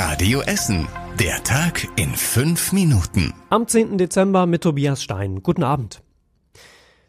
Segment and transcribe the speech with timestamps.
[0.00, 0.86] Radio Essen.
[1.18, 3.34] Der Tag in fünf Minuten.
[3.50, 3.98] Am 10.
[3.98, 5.42] Dezember mit Tobias Stein.
[5.42, 6.04] Guten Abend.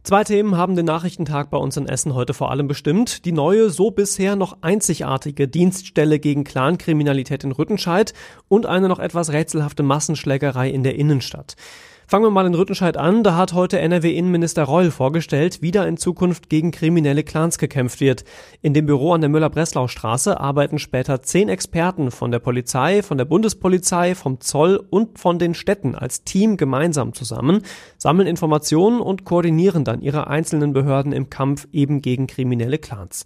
[0.02, 3.26] Zwei Themen haben den Nachrichtentag bei uns in Essen heute vor allem bestimmt.
[3.26, 8.16] Die neue, so bisher noch einzigartige Dienststelle gegen Clankriminalität in Rüttenscheid
[8.48, 11.58] und eine noch etwas rätselhafte Massenschlägerei in der Innenstadt.
[12.10, 13.22] Fangen wir mal in Rüttenscheid an.
[13.22, 18.24] Da hat heute NRW-Innenminister Reul vorgestellt, wie da in Zukunft gegen kriminelle Clans gekämpft wird.
[18.64, 23.26] In dem Büro an der Müller-Breslau-Straße arbeiten später zehn Experten von der Polizei, von der
[23.26, 27.62] Bundespolizei, vom Zoll und von den Städten als Team gemeinsam zusammen,
[28.00, 33.24] sammeln Informationen und koordinieren dann ihre einzelnen Behörden im Kampf eben gegen kriminelle Clans.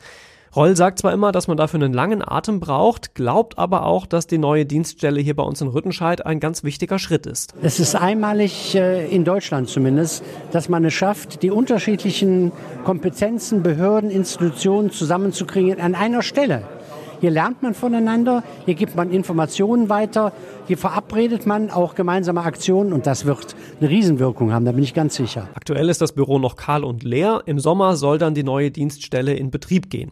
[0.55, 4.27] Roll sagt zwar immer, dass man dafür einen langen Atem braucht, glaubt aber auch, dass
[4.27, 7.55] die neue Dienststelle hier bei uns in Rüttenscheid ein ganz wichtiger Schritt ist.
[7.63, 12.51] Es ist einmalig äh, in Deutschland zumindest, dass man es schafft, die unterschiedlichen
[12.83, 16.61] Kompetenzen, Behörden, Institutionen zusammenzukriegen an einer Stelle.
[17.19, 20.33] Hier lernt man voneinander, hier gibt man Informationen weiter,
[20.67, 24.93] hier verabredet man auch gemeinsame Aktionen und das wird eine Riesenwirkung haben, da bin ich
[24.93, 25.47] ganz sicher.
[25.55, 27.41] Aktuell ist das Büro noch kahl und leer.
[27.45, 30.11] Im Sommer soll dann die neue Dienststelle in Betrieb gehen.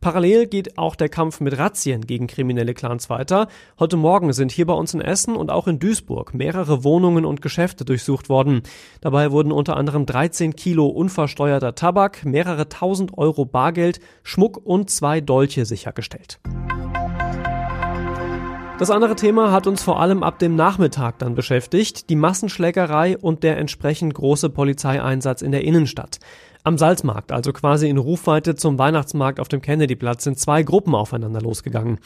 [0.00, 3.48] Parallel geht auch der Kampf mit Razzien gegen kriminelle Clans weiter.
[3.78, 7.42] Heute Morgen sind hier bei uns in Essen und auch in Duisburg mehrere Wohnungen und
[7.42, 8.62] Geschäfte durchsucht worden.
[9.00, 15.20] Dabei wurden unter anderem 13 Kilo unversteuerter Tabak, mehrere tausend Euro Bargeld, Schmuck und zwei
[15.20, 16.38] Dolche sichergestellt.
[18.78, 23.42] Das andere Thema hat uns vor allem ab dem Nachmittag dann beschäftigt, die Massenschlägerei und
[23.42, 26.18] der entsprechend große Polizeieinsatz in der Innenstadt.
[26.66, 31.40] Am Salzmarkt, also quasi in Rufweite zum Weihnachtsmarkt auf dem Kennedyplatz, sind zwei Gruppen aufeinander
[31.40, 32.00] losgegangen.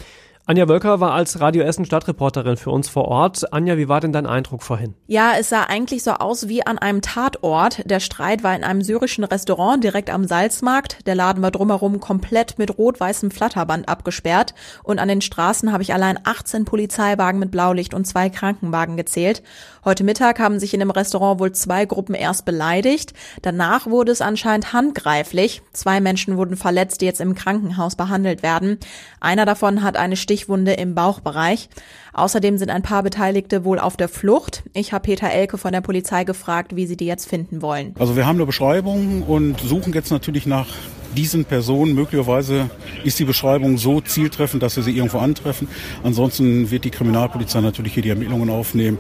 [0.51, 3.53] Anja Wölker war als Radio Essen Stadtreporterin für uns vor Ort.
[3.53, 4.95] Anja, wie war denn dein Eindruck vorhin?
[5.07, 7.89] Ja, es sah eigentlich so aus wie an einem Tatort.
[7.89, 11.07] Der Streit war in einem syrischen Restaurant direkt am Salzmarkt.
[11.07, 14.55] Der Laden war drumherum komplett mit rot-weißem Flatterband abgesperrt.
[14.83, 19.45] Und an den Straßen habe ich allein 18 Polizeiwagen mit Blaulicht und zwei Krankenwagen gezählt.
[19.85, 23.15] Heute Mittag haben sich in dem Restaurant wohl zwei Gruppen erst beleidigt.
[23.43, 25.63] Danach wurde es anscheinend handgreiflich.
[25.73, 28.79] Zwei Menschen wurden verletzt, die jetzt im Krankenhaus behandelt werden.
[29.21, 31.69] Einer davon hat eine Stich Stichwunde im Bauchbereich.
[32.15, 34.63] Außerdem sind ein paar Beteiligte wohl auf der Flucht.
[34.73, 37.95] Ich habe Peter Elke von der Polizei gefragt, wie sie die jetzt finden wollen.
[37.99, 40.69] Also wir haben eine Beschreibung und suchen jetzt natürlich nach
[41.17, 41.95] diesen Personen.
[41.95, 42.71] Möglicherweise
[43.05, 45.69] ist die Beschreibung so zieltreffend, dass wir sie irgendwo antreffen.
[46.03, 48.99] Ansonsten wird die Kriminalpolizei natürlich hier die Ermittlungen aufnehmen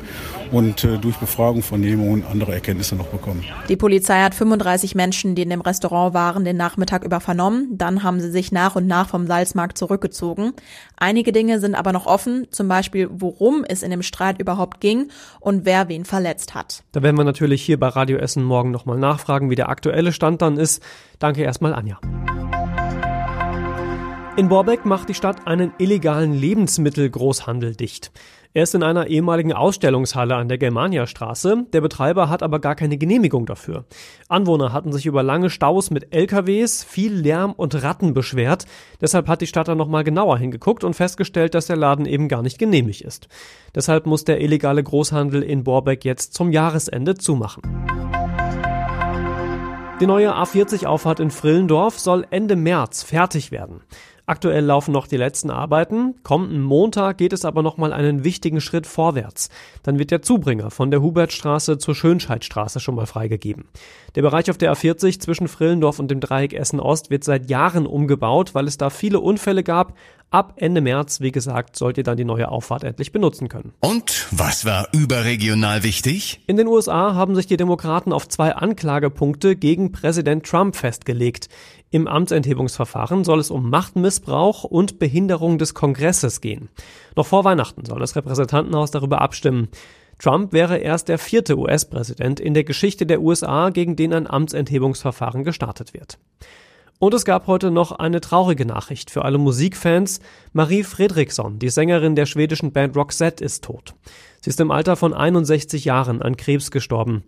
[0.50, 3.44] und äh, durch Befragung, Vernehmungen andere Erkenntnisse noch bekommen.
[3.69, 7.69] Die Polizei hat 35 Menschen, die in dem Restaurant waren, den Nachmittag über vernommen.
[7.76, 10.53] Dann haben sie sich nach und nach vom Salzmarkt zurückgezogen.
[10.97, 15.10] Einige Dinge sind aber noch offen, zum Beispiel worum es in dem Streit überhaupt ging
[15.38, 16.82] und wer wen verletzt hat.
[16.93, 20.43] Da werden wir natürlich hier bei Radio Essen morgen nochmal nachfragen, wie der aktuelle Stand
[20.43, 20.82] dann ist.
[21.19, 22.00] Danke erstmal, Anja.
[24.37, 28.11] In Borbeck macht die Stadt einen illegalen Lebensmittelgroßhandel dicht.
[28.53, 31.66] Er ist in einer ehemaligen Ausstellungshalle an der Germania-Straße.
[31.72, 33.84] Der Betreiber hat aber gar keine Genehmigung dafür.
[34.28, 38.65] Anwohner hatten sich über lange Staus mit LKWs, viel Lärm und Ratten beschwert.
[39.00, 42.43] Deshalb hat die Stadt dann nochmal genauer hingeguckt und festgestellt, dass der Laden eben gar
[42.43, 43.28] nicht genehmigt ist.
[43.75, 47.62] Deshalb muss der illegale Großhandel in Borbeck jetzt zum Jahresende zumachen.
[50.00, 53.83] Die neue A40-Auffahrt in Frillendorf soll Ende März fertig werden.
[54.25, 56.15] Aktuell laufen noch die letzten Arbeiten.
[56.22, 59.50] Kommenden Montag geht es aber nochmal einen wichtigen Schritt vorwärts.
[59.83, 63.66] Dann wird der Zubringer von der Hubertstraße zur Schönscheidstraße schon mal freigegeben.
[64.15, 67.87] Der Bereich auf der A40 zwischen Frillendorf und dem Dreieck Essen Ost wird seit Jahren
[67.87, 69.99] umgebaut, weil es da viele Unfälle gab.
[70.32, 73.72] Ab Ende März, wie gesagt, sollt ihr dann die neue Auffahrt endlich benutzen können.
[73.80, 76.41] Und was war überregional wichtig?
[76.46, 81.48] In den USA haben sich die Demokraten auf zwei Anklagepunkte gegen Präsident Trump festgelegt.
[81.90, 86.69] Im Amtsenthebungsverfahren soll es um Machtmissbrauch und Behinderung des Kongresses gehen.
[87.16, 89.66] Noch vor Weihnachten soll das Repräsentantenhaus darüber abstimmen.
[90.20, 95.42] Trump wäre erst der vierte US-Präsident in der Geschichte der USA, gegen den ein Amtsenthebungsverfahren
[95.42, 96.19] gestartet wird.
[97.03, 100.21] Und es gab heute noch eine traurige Nachricht für alle Musikfans.
[100.53, 103.94] Marie Fredriksson, die Sängerin der schwedischen Band Roxette, ist tot.
[104.43, 107.25] Sie ist im Alter von 61 Jahren an Krebs gestorben.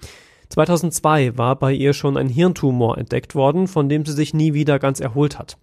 [0.50, 4.78] 2002 war bei ihr schon ein Hirntumor entdeckt worden, von dem sie sich nie wieder
[4.78, 5.56] ganz erholt hat.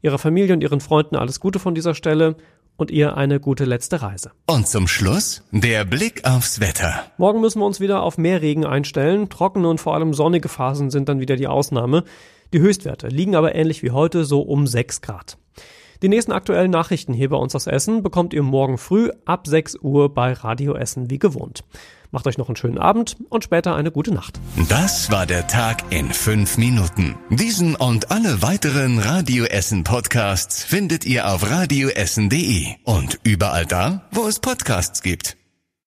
[0.00, 2.36] Ihrer Familie und ihren Freunden alles Gute von dieser Stelle
[2.76, 4.30] und ihr eine gute letzte Reise.
[4.46, 7.02] Und zum Schluss der Blick aufs Wetter.
[7.18, 9.28] Morgen müssen wir uns wieder auf mehr Regen einstellen.
[9.28, 12.04] Trockene und vor allem sonnige Phasen sind dann wieder die Ausnahme.
[12.52, 15.38] Die Höchstwerte liegen aber ähnlich wie heute so um 6 Grad.
[16.02, 19.78] Die nächsten aktuellen Nachrichten hier bei uns aus Essen bekommt ihr morgen früh ab 6
[19.80, 21.64] Uhr bei Radio Essen wie gewohnt.
[22.10, 24.38] Macht euch noch einen schönen Abend und später eine gute Nacht.
[24.68, 27.16] Das war der Tag in fünf Minuten.
[27.30, 34.26] Diesen und alle weiteren Radio Essen Podcasts findet ihr auf radioessen.de und überall da, wo
[34.26, 35.36] es Podcasts gibt.